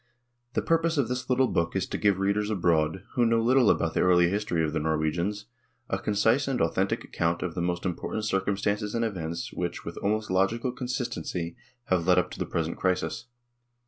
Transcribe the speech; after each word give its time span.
The 0.53 0.63
purpose 0.63 0.97
of 0.97 1.09
this 1.09 1.29
little 1.29 1.45
book 1.47 1.75
is 1.75 1.85
to 1.89 1.97
give 1.99 2.17
readers 2.17 2.49
abroad, 2.49 3.03
who 3.13 3.23
know 3.23 3.39
little 3.39 3.69
about 3.69 3.93
the 3.93 3.99
early 4.01 4.29
history 4.31 4.63
of 4.65 4.73
the 4.73 4.79
Norwegians, 4.79 5.45
a 5.91 5.99
concise 5.99 6.47
and 6.47 6.59
authentic 6.59 7.03
account 7.03 7.43
of 7.43 7.53
the 7.53 7.61
most 7.61 7.85
important 7.85 8.25
circum 8.25 8.57
stances 8.57 8.95
and 8.95 9.05
events, 9.05 9.53
which, 9.53 9.85
with 9.85 9.97
almost 9.97 10.31
logical 10.31 10.71
con 10.71 10.87
sistency, 10.87 11.53
have 11.83 12.07
led 12.07 12.17
up 12.17 12.31
to 12.31 12.39
the 12.39 12.47
present 12.47 12.77
crisis. 12.77 13.27